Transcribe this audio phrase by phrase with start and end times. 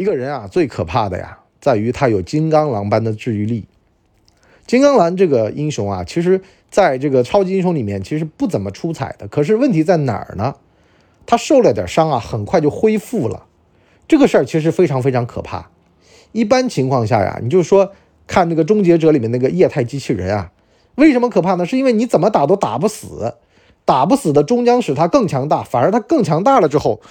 [0.00, 3.66] 一个人啊，最可怕的呀，在于他有金刚狼般的治愈力。
[4.66, 6.40] 金刚狼这个英雄啊，其实
[6.70, 9.28] 在这个超级英雄里面其实不怎么出彩的。
[9.28, 10.54] 可是问题在哪儿呢？
[11.26, 13.44] 他受了点伤啊，很快就恢复了。
[14.08, 15.68] 这个事儿其实非常非常可怕。
[16.32, 17.92] 一般情况下呀，你就说
[18.26, 20.50] 看那个终结者里面那个液态机器人啊，
[20.94, 21.66] 为什么可怕呢？
[21.66, 23.34] 是因为你怎么打都打不死，
[23.84, 25.62] 打不死的终将使他更强大。
[25.62, 27.02] 反而他更强大了之后，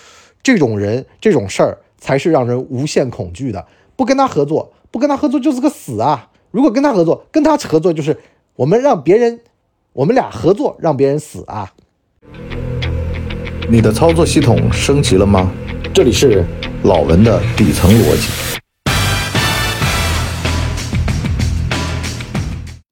[0.41, 3.63] 这种人这种事儿才是让人无限恐惧的。
[3.95, 6.29] 不跟他合作，不跟他合作就是个死啊！
[6.49, 8.17] 如果跟他合作，跟他合作就是
[8.55, 9.39] 我们让别人，
[9.93, 11.71] 我们俩合作让别人死啊！
[13.69, 15.51] 你的操作系统升级了吗？
[15.93, 16.43] 这里是
[16.83, 18.27] 老文的底层逻辑。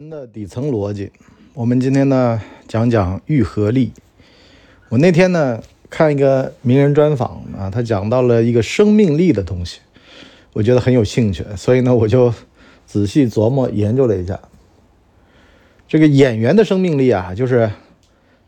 [0.10, 1.12] 的底层逻辑，
[1.54, 3.92] 我们今天呢讲讲愈合力。
[4.90, 9.80] 我那天呢看一个名人专访啊，他讲到了一个生命力的东西，
[10.54, 12.34] 我觉得很有兴趣，所以呢我就
[12.86, 14.40] 仔细琢磨研究了一下。
[15.88, 17.72] 这个演员的生命力啊，就是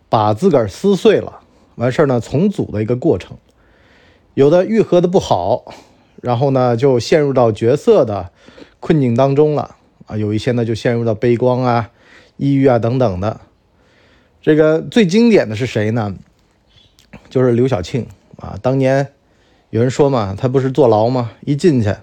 [0.10, 1.40] 把自个儿撕碎了。
[1.76, 3.38] 完事儿呢，重组的一个过程，
[4.34, 5.74] 有的愈合的不好，
[6.22, 8.32] 然后呢就陷入到角色的
[8.82, 11.92] 困境当中了啊，有一些呢就陷入到悲观啊、
[12.36, 13.40] 抑郁啊等等的。
[14.42, 16.14] 这个最经典的是谁呢？
[17.30, 18.58] 就是刘晓庆啊。
[18.62, 19.14] 当年
[19.70, 21.32] 有人说嘛，他不是坐牢吗？
[21.42, 21.94] 一进去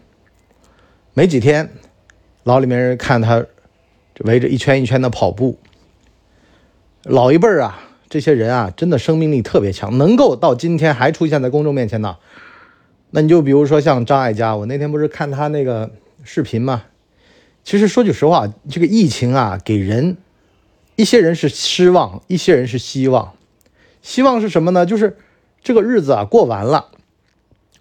[1.15, 1.71] 没几天，
[2.45, 3.45] 牢里面人看他
[4.21, 5.59] 围着一圈一圈的跑步，
[7.03, 7.83] 老一辈儿啊。
[8.09, 12.17] 这些人啊，真的生命力特别强，能够到今天还出现在公众面前呢。
[13.11, 15.91] 那你就比如说像张艾嘉，我那天不是看他那个
[16.23, 16.85] 视频吗？
[17.65, 20.17] 其实说句实话，这个疫情啊，给人
[20.95, 23.33] 一些人是失望，一些人是希望。
[24.07, 24.87] 希望是什么呢？
[24.87, 25.17] 就是
[25.65, 26.93] 这个日子啊过完了，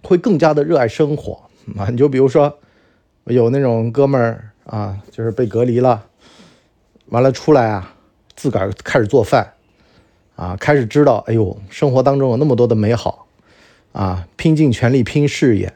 [0.01, 1.43] 会更加的热爱生活
[1.77, 1.87] 啊。
[1.91, 2.57] 你就比如说
[3.25, 6.07] 有那种哥们儿啊，就是被隔离了，
[7.09, 7.93] 完了出来啊，
[8.35, 9.53] 自个儿开始做饭。
[10.35, 13.27] 啊，开始知道，哎呦，生活当中有那么多的美好，
[13.91, 15.75] 啊，拼尽全力拼事业，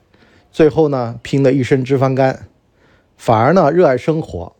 [0.51, 2.47] 最后呢，拼得一身脂肪肝，
[3.17, 4.55] 反而呢，热爱生活，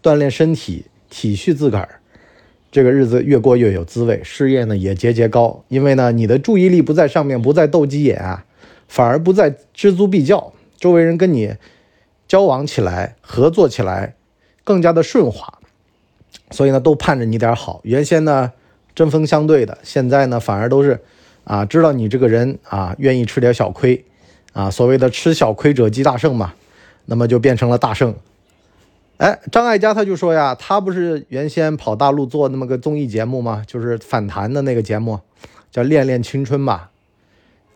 [0.00, 2.00] 锻炼身体，体恤自个儿，
[2.76, 8.44] 这个日子越过越有滋味，事业呢也节节高，因为呢，你的注意力不在上面，不在斗鸡眼啊，
[8.86, 11.54] 反而不在知足必较，周围人跟你
[12.28, 14.14] 交往起来，合作起来
[14.62, 15.58] 更加的顺滑，
[16.50, 18.52] 所以呢，都盼着你点好，原先呢。
[18.94, 21.00] 针锋相对的，现在呢反而都是，
[21.44, 24.04] 啊，知道你这个人啊，愿意吃点小亏，
[24.52, 26.52] 啊，所谓的吃小亏者即大胜嘛，
[27.06, 28.14] 那么就变成了大胜。
[29.18, 33.62] 哎，张艾嘉他就说呀，他不是原先跑大陆做那么个综艺节目吗？
[33.66, 35.20] 就是反弹的那个节目，
[35.70, 36.90] 叫《恋恋青春》吧。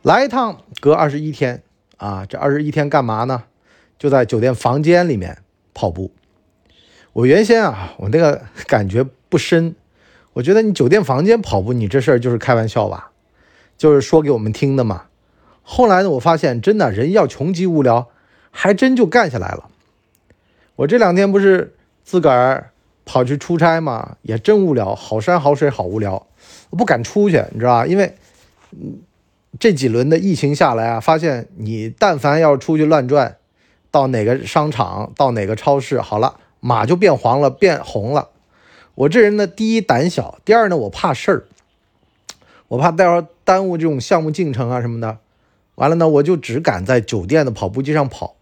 [0.02, 1.62] 来一趟隔二十一天
[1.96, 3.44] 啊，这二十一天干嘛呢？
[3.98, 5.38] 就在酒店房间里面
[5.72, 6.10] 跑步。
[7.14, 9.74] 我原先啊，我那个感觉不深。
[10.34, 13.12] 我觉得你酒店房间跑步，你这事儿就是开玩笑吧，
[13.78, 15.04] 就是说给我们听的嘛。
[15.62, 18.08] 后来呢，我发现真的人要穷极无聊，
[18.50, 19.68] 还真就干下来了。
[20.80, 21.74] 我这两天不是
[22.04, 22.70] 自个儿
[23.04, 26.26] 跑去出差嘛，也真无聊，好山好水好无聊，
[26.70, 27.86] 我不敢出去，你知道吧？
[27.86, 28.14] 因为，
[29.58, 33.36] 这几轮的疫情下来啊，发现你但凡要出去乱转，
[33.90, 38.30] 到哪个商场，到哪个超市，好了，马就变黄了，变红了。
[38.94, 41.44] 我这人呢，第一胆小，第二呢，我怕事儿，
[42.68, 45.18] 我怕待会儿耽误这种项目进程啊什么的。
[45.74, 48.36] 完了呢，我就只敢在酒店的跑步机上跑。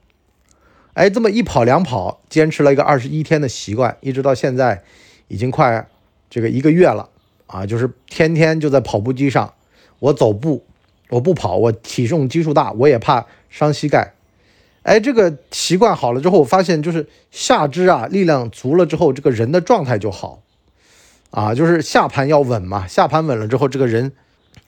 [0.98, 4.82] 哎，这么一跑两跑，坚持了一个二十一天的习惯，一直到现在，
[5.28, 5.86] 已经快
[6.28, 7.08] 这个一个月了
[7.46, 9.54] 啊，就是天天就在跑步机上。
[10.00, 10.64] 我走步，
[11.10, 14.12] 我不跑，我体重基数大，我也怕伤膝盖。
[14.82, 20.42] 哎，这个习惯好了之后，我发现就是下肢啊力量足了之后，这个人的状态就好。
[21.30, 24.10] 啊，就是下盘要稳嘛，下盘稳了之后，这个人，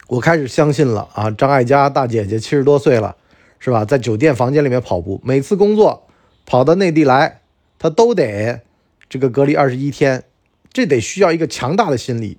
[0.07, 1.29] 我开始相信了啊。
[1.33, 3.17] 张艾嘉大姐姐七十多岁了，
[3.59, 3.85] 是吧？
[3.85, 6.05] 在酒店房间里面跑步，每次工作
[6.47, 7.41] 跑到内地来，
[7.79, 8.63] 他都得
[9.09, 10.25] 这个隔离二十一天，
[10.73, 12.39] 这得需要一个强大的心理。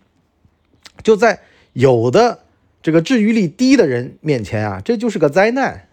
[1.03, 1.39] 就在
[1.73, 2.39] 有的
[2.81, 5.87] 这个治愈力低的人面前啊，这就是个灾难。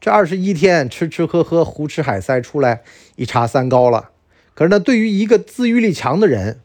[0.00, 2.82] 这二十一天吃吃喝喝，胡吃海塞出来
[3.16, 4.10] 一查三高了。
[4.54, 6.60] 可是呢，对于一个自愈力强的人，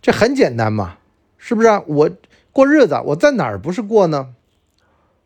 [0.00, 0.98] 这很简单嘛，
[1.36, 1.82] 是不是啊？
[1.86, 2.10] 我
[2.52, 4.34] 过日子，我在哪儿不是过呢？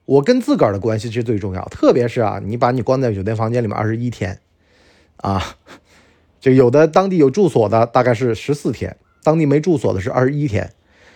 [0.05, 4.39] 我跟自个儿的关系是最重要，特别是啊，你把你关在酒店房间里面二十一天，
[5.17, 5.57] 啊，
[6.41, 10.73] 就有的当地有住所的大概是十四天，当地没住所的是二十一天，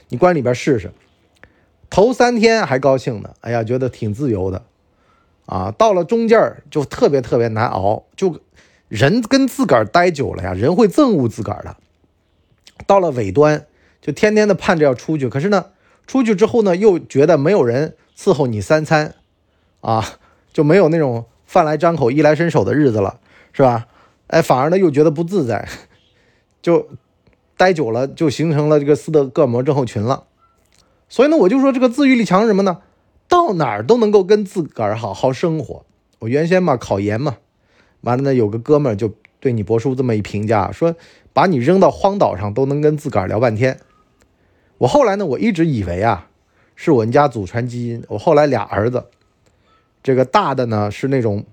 [0.09, 0.93] 你关里边试试，
[1.91, 4.65] 头三天还高兴呢，哎呀，觉得挺自由的，
[5.47, 8.41] 啊，到了中间儿就特别特别难熬，就
[8.89, 11.77] 人跟自个儿待久了呀，人会憎恶自个儿的。
[12.87, 13.67] 到了尾端，
[14.01, 15.67] 就天天的盼着要出去，可是呢，
[16.07, 19.17] 出去之后呢，又觉得没有人伺候你三餐，
[19.81, 20.05] 啊，
[20.53, 23.19] 就没有那种饭来张口、衣来伸手的日子了，
[23.59, 23.89] 是吧？
[24.29, 25.69] 哎，反而呢又觉得不自在，
[26.63, 26.87] 就
[27.57, 30.23] 待久了就形成了这个斯德哥尔摩症候群了。
[31.09, 32.83] 所以呢，我就说这个自愈力强什么呢？
[33.27, 35.85] 到哪儿都能够跟自个儿好好生活。
[36.21, 37.39] 我原先嘛考研嘛，
[38.03, 40.95] 完了呢有个哥们儿就对你博叔这么一评价，说
[41.33, 43.81] 把你扔到荒岛上都能跟自个儿聊半天。
[44.77, 46.29] 我后来呢，我一直以为啊
[46.77, 48.05] 是我们家祖传基因。
[48.07, 49.07] 我后来俩儿子，
[50.01, 51.45] 这个大的呢是那种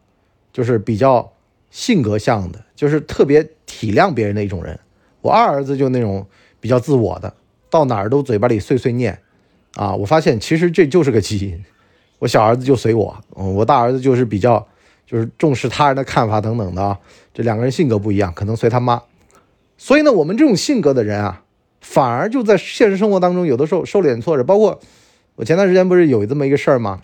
[0.54, 1.32] 就是比较
[1.76, 4.80] 性格像的，就是特别体谅别人的一种人。
[5.20, 6.26] 我二儿子就那种
[6.62, 7.34] 比较自我的，
[7.70, 9.20] 到哪儿都嘴巴里碎碎念。
[9.76, 11.62] 啊，我发现其实这就是个基因。
[12.20, 14.66] 我小儿子就随我，嗯，我大儿子就是比较
[15.06, 16.98] 就是重视他人的看法等等的啊。
[17.34, 19.04] 这两个人性格不一样，可能随他妈。
[19.78, 21.44] 所以呢，我们这种性格的人啊，
[21.82, 24.46] 反而就在现实生活当中有的时候受点挫折。
[24.46, 24.80] 包括
[25.36, 27.02] 我前段时间不是有这么一个事儿吗？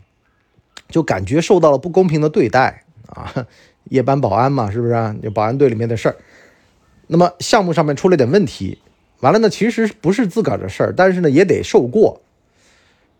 [0.87, 3.45] 就感觉受到了不公平的对待啊，
[3.85, 5.15] 夜班保安嘛，是不是？
[5.21, 6.15] 就保安队里面的事儿。
[7.07, 8.79] 那么项目上面出了点问题，
[9.19, 12.21] 完了呢，其实不是自个儿的事儿，但是呢也得受过。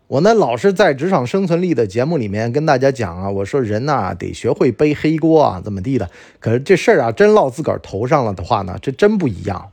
[0.06, 6.10] 我呢，老是在职场生存力的节目里面跟大家讲啊，我说人呐得学会背黑锅啊，怎么地的。
[6.38, 9.70] 可是这事儿啊，真落自个儿头上了的话呢，这真不一样。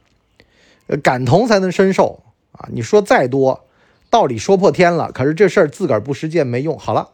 [1.03, 2.67] 感同才能深受啊。
[2.71, 3.65] 你说再多
[4.09, 6.79] 道理说破天了，可是这事儿自个儿不实践没用。
[6.79, 7.09] 好了，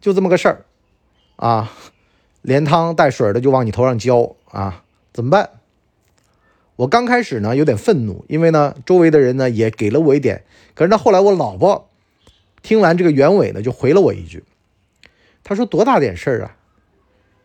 [0.00, 0.64] 就这么个事儿
[1.36, 1.70] 啊，
[2.42, 4.82] 连汤带水的就往你头上浇啊，
[5.12, 5.50] 怎么办？
[6.76, 10.44] 我刚开始呢有点愤怒，因为呢周围的人呢也给了我一点，
[10.74, 11.86] 可是呢后来我老婆。
[12.62, 14.44] 听完这个原委呢，就回了我一句，
[15.42, 16.56] 他说：“多大点事儿啊？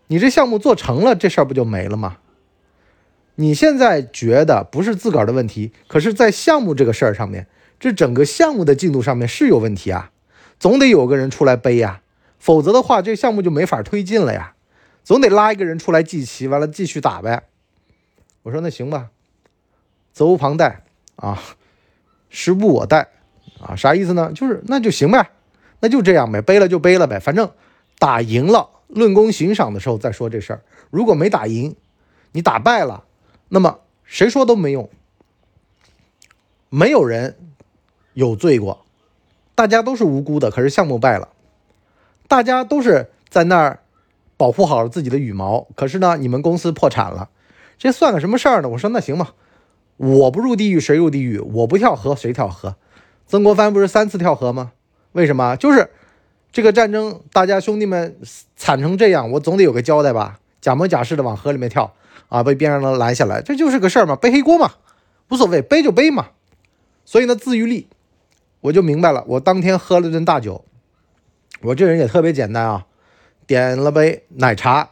[0.07, 2.17] 你这项目做成了，这事儿不就没了吗？
[3.35, 7.47] 你现在觉得不是自个儿的问题，可是，在项目这个事儿上面，
[7.79, 10.11] 这整个项目的进度上面是有问题啊，
[10.59, 12.01] 总得有个人出来背呀，
[12.37, 14.54] 否则的话，这项目就没法推进了呀，
[15.05, 17.43] 总得拉一个人出来祭旗，完了继续打呗。”
[18.43, 19.11] 我说：“那行吧，
[20.11, 20.83] 责无旁贷
[21.15, 21.41] 啊，
[22.29, 23.07] 时不我待。”
[23.61, 24.33] 啊，啥意思呢？
[24.35, 25.29] 就是那就行呗，
[25.79, 27.49] 那就这样呗，背了就背了呗，反正
[27.97, 30.61] 打赢了，论功行赏的时候再说这事儿。
[30.91, 31.75] 如果没打赢，
[32.33, 33.05] 你打败了，
[33.47, 34.89] 那么谁说都没用。
[36.69, 37.37] 没有人
[38.13, 38.85] 有罪过，
[39.55, 40.51] 大家都是无辜的。
[40.51, 41.29] 可是项目败了，
[42.27, 43.79] 大家都是在那儿
[44.37, 45.67] 保护好了自己的羽毛。
[45.75, 47.29] 可是呢，你们公司破产了，
[47.77, 48.69] 这算个什么事儿呢？
[48.69, 49.33] 我说那行吧，
[49.97, 51.39] 我不入地狱谁入地狱？
[51.39, 52.75] 我不跳河谁跳河？
[53.27, 54.71] 曾国藩不是三次跳河吗？
[55.13, 55.55] 为什么？
[55.55, 55.89] 就是
[56.51, 58.17] 这个战争，大家兄弟们
[58.55, 60.39] 惨成这样，我总得有个交代吧？
[60.61, 61.93] 假模假式的往河里面跳
[62.29, 64.73] 啊，被边上的拦下来，这就是个事儿嘛，背黑锅嘛，
[65.29, 66.27] 无所谓，背就背嘛。
[67.03, 67.87] 所以呢，自愈力，
[68.61, 69.23] 我就明白了。
[69.27, 70.65] 我当天喝了顿大酒，
[71.61, 72.85] 我这人也特别简单啊，
[73.47, 74.89] 点了杯奶茶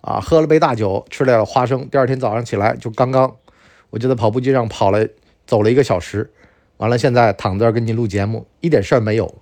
[0.00, 1.88] 啊，喝了杯大酒，吃了点花生。
[1.88, 3.36] 第二天早上起来，就刚刚
[3.90, 5.08] 我就在跑步机上跑了，
[5.46, 6.32] 走了一个小时。
[6.76, 9.34] 完了，现在躺在这儿跟你录节目，一点事儿没有。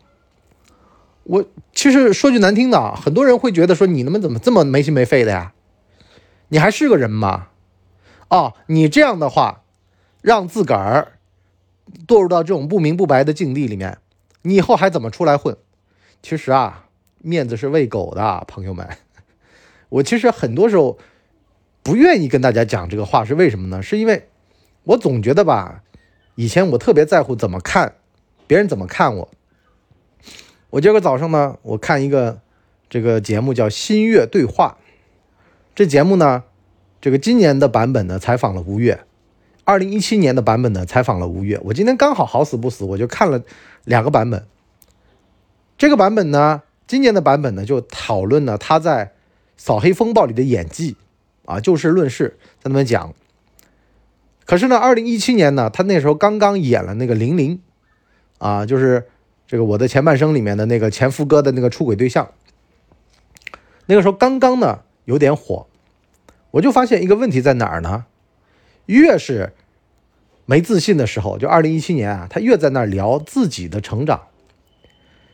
[1.24, 5.52] 我其实说句难听的，很多人会觉得说你他妈怎么这么没心没肺的呀？
[6.48, 7.48] 你还是个人吗？
[8.28, 9.62] 哦，你这样的话，
[10.22, 11.18] 让自个儿
[12.06, 13.98] 堕入到这种不明不白的境地里面，
[14.42, 15.56] 你以后还怎么出来混？
[16.22, 16.83] 其实啊，
[17.24, 18.86] 面子是喂狗的，朋友们。
[19.88, 20.98] 我其实很多时候
[21.82, 23.82] 不愿意跟大家讲这个话，是为什么呢？
[23.82, 24.28] 是因为
[24.84, 25.82] 我总觉得吧。
[26.34, 27.94] 以前我特别在乎怎么看，
[28.46, 29.30] 别人怎么看我。
[30.70, 32.40] 我今个早上呢，我看一个
[32.90, 34.78] 这个节目叫《新月对话》，
[35.74, 36.42] 这节目呢，
[37.00, 39.04] 这个今年的版本呢采访了吴越，
[39.64, 41.60] 二零一七年的版本呢采访了吴越。
[41.64, 43.40] 我今天刚好好死不死，我就看了
[43.84, 44.44] 两个版本。
[45.78, 49.06] 这个版本呢，今年的版本呢就讨论了他在
[49.56, 50.96] 《扫黑风暴》里的演技，
[51.44, 53.14] 啊，就事论事，在那边讲。
[54.46, 57.60] 可是呢，二零一七年呢，他那时候刚刚演了那个零零，
[58.38, 59.06] 啊，就是
[59.46, 62.30] 这个我的前半生里面的那个前夫哥的那个出轨对象。
[63.86, 65.66] 那个时候刚刚呢有点火，
[66.50, 68.04] 我就发现一个问题在哪儿呢？
[68.84, 69.54] 越是
[70.44, 74.24] 没自信的时候，就二零一七年啊，他越在那儿聊自己的成长。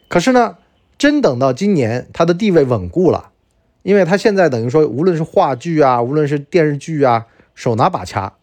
[0.09, 0.59] 可是呢，
[1.01, 3.31] 真等到今年，他的地位稳固了，
[3.83, 8.35] 因为他现在等于说，无论是话剧啊，无论是电视剧啊，手拿把掐。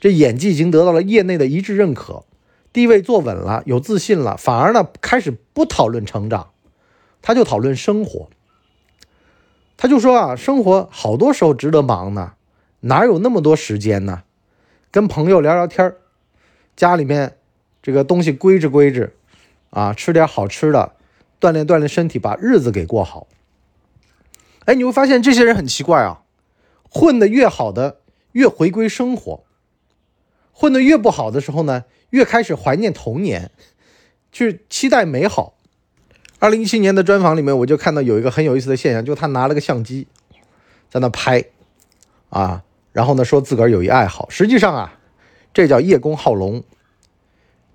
[0.00, 2.24] 这演技已经得到了业内的一致认可，
[2.72, 6.48] 地位坐稳了，有自信了，反而呢开始不讨论成长，
[7.20, 8.30] 他就讨论生活。
[9.76, 12.32] 他就说啊，生活好多时候值得忙呢，
[12.80, 14.22] 哪有那么多时间呢？
[14.90, 15.94] 跟朋友聊聊天
[16.74, 17.36] 家里面
[17.82, 19.12] 这个东西归置归置，
[19.68, 20.92] 啊，吃点好吃的，
[21.40, 23.26] 锻炼锻炼身体，把日子给过好。
[24.64, 26.22] 哎，你会发现这些人很奇怪啊，
[26.90, 28.00] 混得越好的
[28.32, 29.44] 越回归生活，
[30.52, 33.50] 混得越不好的时候呢，越开始怀念童年，
[34.30, 35.54] 去期待美好。
[36.40, 40.06] 二零一七年的专访里面，我就看到有一个很有意思的现象，就他拿了个相机，
[40.90, 41.44] 在那拍，
[42.28, 44.98] 啊，然后呢说自个儿有一爱好，实际上啊，
[45.52, 46.62] 这叫叶公好龙，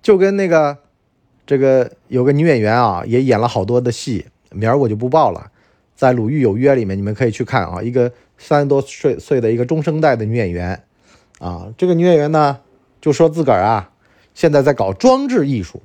[0.00, 0.78] 就跟那个
[1.46, 5.50] 这个有个女演员啊，也演了好多的戏，名儿我就不报了，
[5.94, 10.82] 在《鲁豫有约》里面你们可以去看啊，一个三十多岁岁的一个中生代的女演员，
[11.38, 12.60] 啊，这个女演员呢
[13.00, 13.90] 就说自个儿啊，
[14.34, 15.82] 现在在搞装置艺术。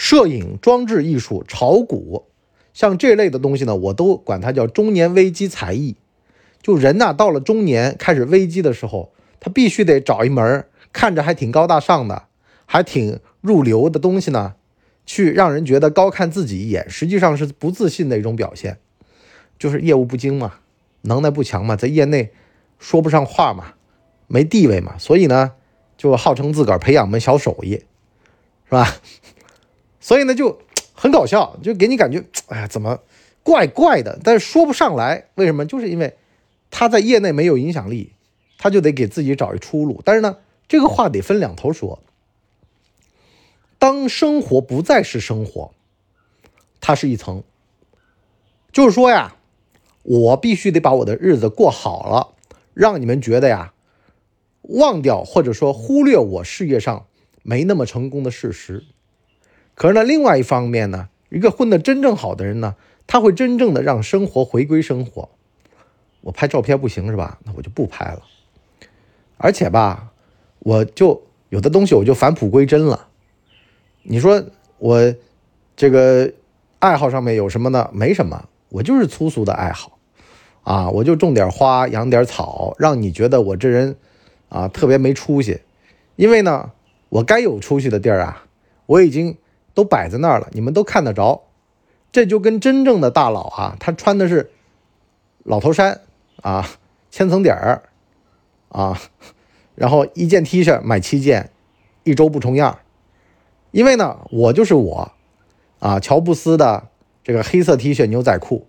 [0.00, 2.26] 摄影、装置艺术、炒股，
[2.72, 5.96] 像这类的东西呢，我都管它叫中年危机才艺。
[6.62, 12.27] 就人呐，到了中年开始危机的时候，他必须得找一门看着还挺高大上的、
[12.70, 14.54] 还挺入流的东西呢，
[15.06, 18.76] 去让人觉得高看自己一眼，实际上是不自信的一种表现，
[19.58, 20.56] 就是业务不精嘛，
[21.00, 22.30] 能耐不强嘛，在业内
[22.78, 23.72] 说不上话嘛，
[24.26, 25.54] 没地位嘛，所以呢，
[25.96, 27.70] 就号称自个儿培养门小手艺，
[28.66, 28.96] 是吧？
[29.98, 30.60] 所以呢，就
[30.92, 33.00] 很搞笑，就给你感觉，哎呀，怎么
[33.42, 34.18] 怪怪的？
[34.22, 35.64] 但是说不上来，为什么？
[35.64, 36.14] 就是因为
[36.70, 38.12] 他在业内没有影响力，
[38.58, 40.02] 他就得给自己找一出路。
[40.04, 40.36] 但是呢，
[40.68, 42.02] 这个话得分两头说。
[43.78, 45.72] 当生活不再是生活，
[46.80, 47.44] 它是一层，
[48.72, 49.36] 就是说呀，
[50.02, 52.34] 我必须得把我的日子过好了，
[52.74, 53.72] 让你们觉得呀，
[54.62, 57.06] 忘掉或者说忽略我事业上
[57.42, 58.84] 没那么成功的事实。
[59.74, 62.74] 可是呢，另外一方面呢，一个混得真正好的人呢，
[63.06, 65.28] 他会真正的让生活回归生活。
[66.22, 67.38] 我拍照片不行是吧？
[67.44, 68.22] 那我就不拍了。
[69.36, 70.12] 而且吧，
[70.58, 73.07] 我就有的东西我就返璞归真了。
[74.02, 74.42] 你说
[74.78, 75.14] 我
[75.76, 76.32] 这个
[76.78, 77.90] 爱好上面有什么呢？
[77.92, 79.98] 没什么，我就是粗俗的爱好
[80.62, 83.96] 啊，我就种点花，养点草，让你觉得我这人
[84.48, 85.60] 啊特别没出息。
[86.16, 86.72] 因为呢，
[87.08, 88.44] 我该有出息的地儿啊，
[88.86, 89.36] 我已经。
[89.74, 91.44] 都摆在那儿了，你们都看得着，
[92.10, 94.50] 这就跟真正的大佬啊，他穿的是
[95.44, 96.00] 老头衫
[96.42, 96.68] 啊，
[97.12, 97.84] 千层底儿
[98.70, 99.00] 啊，
[99.76, 101.52] 然后一件 T 恤买七件，
[102.02, 102.80] 一周不重样。
[103.70, 105.12] 因为呢，我就是我
[105.78, 106.88] 啊，乔布斯的
[107.22, 108.66] 这个黑色 T 恤牛仔裤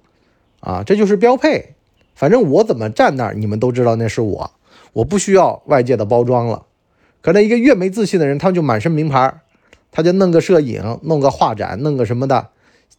[0.59, 1.75] 啊，这就是标配。
[2.15, 4.51] 反正我怎么站那儿，你们都知道那是我，
[4.93, 6.65] 我不需要外界的包装了。
[7.21, 9.41] 可能一个越没自信的人，他就满身名牌。
[9.91, 12.49] 他就弄个摄影，弄个画展，弄个什么的，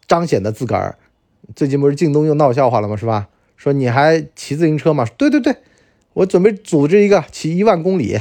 [0.09, 0.99] 彰显的自个儿。
[1.55, 2.97] 最近不是京东又闹笑话了吗？
[2.97, 3.29] 是吧？
[3.57, 5.07] 说你还骑自行车吗？
[5.17, 5.55] 对对对，
[6.15, 8.19] 我准备组织一个骑一万公里，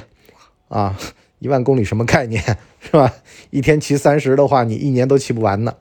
[0.68, 0.96] 啊，
[1.40, 2.44] 一万公里什么概念？
[2.80, 3.14] 是吧？
[3.50, 5.76] 一天骑三十的话，你一年都骑不完呢，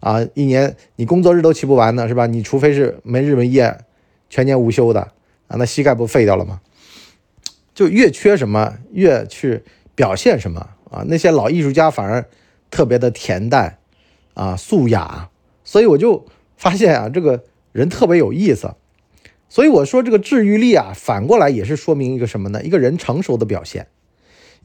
[0.00, 2.26] 啊，一年你工作日都骑不完呢，是吧？
[2.26, 3.78] 你除非是没日没夜，
[4.28, 5.00] 全年无休的，
[5.48, 6.60] 啊，那膝盖不废掉了吗？
[7.74, 9.62] 就越缺什么，越去
[9.94, 10.70] 表现什么。
[10.88, 12.24] 啊，那些老艺术家反而
[12.70, 13.78] 特别的恬淡，
[14.34, 15.28] 啊，素雅，
[15.64, 16.24] 所以我就
[16.56, 18.72] 发现啊，这个人特别有意思。
[19.48, 22.62] 所以我说这个治愈力啊，反过来也是说明一个什么呢？
[22.62, 23.88] 一个人成熟的表现。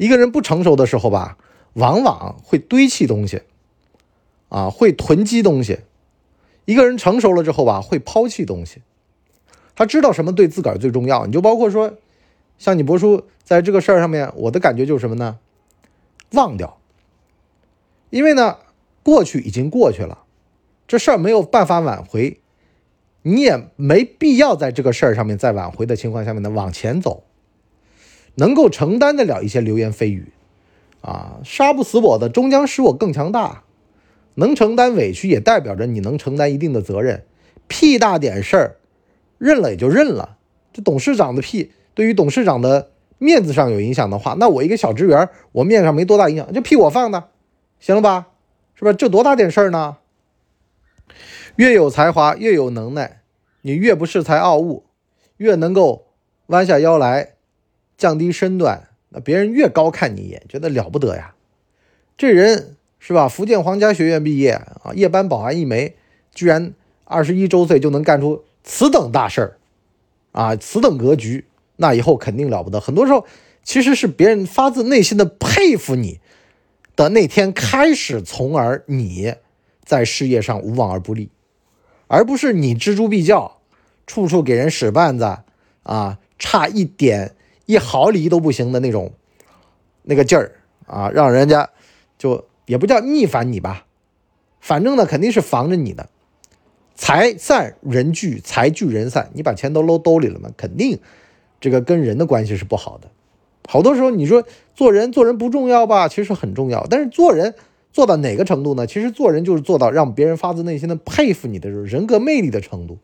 [0.01, 1.37] 一个人不成熟的时候吧，
[1.73, 3.43] 往往会堆砌东西，
[4.49, 5.81] 啊，会囤积东西。
[6.65, 8.81] 一个人成熟了之后吧，会抛弃东西。
[9.75, 11.27] 他知道什么对自个儿最重要。
[11.27, 11.93] 你就包括说，
[12.57, 15.37] 像你博叔在这个事儿上面，我的感觉就是什么呢？
[16.31, 16.79] 忘掉，
[18.09, 18.57] 因为呢，
[19.03, 20.23] 过去已经过去了，
[20.87, 22.39] 这事儿没有办法挽回，
[23.21, 27.23] 你也没必要在这个事儿上面再挽回的情况下面呢往前走，
[28.35, 30.31] 能够承担得了一些流言蜚语，
[31.01, 33.63] 啊，杀不死我的终将使我更强大，
[34.35, 37.23] 能承担委屈也代表着你能承担一定的责任，
[37.67, 38.75] 屁大点事儿，
[39.37, 40.37] 认了也就认了，
[40.71, 42.89] 这董事长的屁对于董事长的。
[43.23, 47.25] 面子上有影响的话，那我一个小职员，我面上没多大影响，就屁我放的，
[47.79, 48.29] 行了吧？
[48.73, 48.93] 是吧？
[48.93, 49.97] 这多大点事儿呢？
[51.55, 53.21] 越有才华，越有能耐，
[53.61, 54.85] 你越不恃才傲物，
[55.37, 56.07] 越能够
[56.47, 57.33] 弯下腰来，
[58.01, 61.35] 降低身段，那别人越高看你一眼，觉得了不得呀。
[62.17, 63.27] 这人是吧？
[63.27, 65.95] 福建皇家学院毕业啊，夜班保安一枚，
[66.33, 69.57] 居然二十一周岁就能干出此等大事儿
[70.31, 71.45] 啊，此等格局。
[71.75, 72.79] 那以后肯定了不得。
[72.79, 73.27] 很多时候，
[73.63, 76.19] 其实是别人发自内心的佩服你
[76.95, 79.35] 的那天开始，从而你
[79.85, 81.29] 在事业上无往而不利，
[82.07, 83.59] 而不是你锱铢必较，
[84.07, 85.37] 处处给人使绊子
[85.83, 87.35] 啊，差一点
[87.71, 89.13] 一毫厘都不行的那种
[90.03, 90.51] 那个劲儿
[90.85, 91.69] 啊，让人家
[92.17, 93.85] 就也不叫逆反你吧，
[94.59, 96.09] 反正呢肯定是防着你的。
[96.95, 100.99] 财散人聚，财聚人散，你把钱都搂兜里了嘛，肯定
[101.59, 103.07] 这个跟人的关系是不好的。
[103.67, 104.43] 好多时候你说
[104.75, 107.55] 做人做人不重要吧，其实很重要，但是做人。
[107.93, 108.87] 做到哪个程度呢？
[108.87, 112.99] 其实做人就是做到让别人发自内心的佩服你的人格魅力的程度。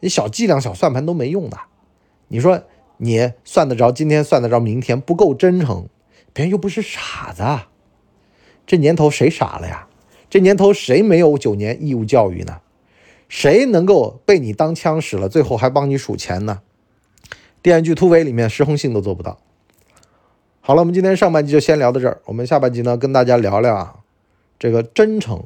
[0.00, 1.56] 你小伎俩、小算盘都没用的。
[2.26, 2.60] 你说
[3.02, 5.88] 你算得着今天，算得着明天，不够真诚，
[6.34, 7.42] 别人又不是傻子。
[8.66, 9.88] 这年头谁傻了呀？
[10.28, 12.60] 这年头谁没有九年义务教育呢？
[13.28, 16.60] 谁能够被你当枪使了，最后还帮你数钱呢？
[17.62, 19.38] 电视剧《突围》里面石红杏都做不到。
[20.60, 22.20] 好了，我们今天上半集就先聊到这儿。
[22.26, 23.96] 我们下半集呢，跟大家聊聊啊。
[24.58, 25.44] 这个真诚，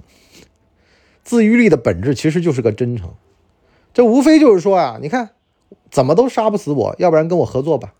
[1.23, 3.15] 自愈力的本质其实就是个真诚。
[3.93, 5.31] 这无非就是说啊，你看
[5.95, 7.95] 怎么都杀不死我，要不然跟我合作吧，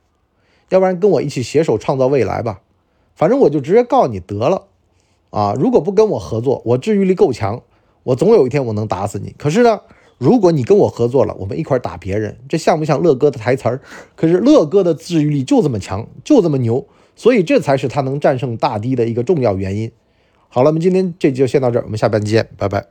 [0.69, 2.61] 要不然跟我一起携手创造未来吧。
[3.15, 4.67] 反正我就直接告你得了
[5.31, 5.55] 啊！
[5.57, 7.63] 如果不跟我合作，我治愈力够强，
[8.03, 9.33] 我总有一天我能打死你。
[9.39, 9.83] 可是呢，
[10.19, 13.81] 如果你跟我合作了，我们一块打别人，这像不像乐哥的台词儿？
[14.17, 16.85] 可是乐哥的治愈力就这么强，就这么牛，
[17.15, 19.93] 所以这才是他能战胜大堤的一个重要原因。
[20.49, 22.87] 好了，我们今天这集就先到这儿，我们下半集见，拜拜。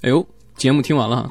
[0.00, 0.24] 哎呦，
[0.56, 1.30] 节目听完了，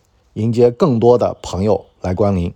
[0.33, 2.53] 迎接更多的朋友来光临。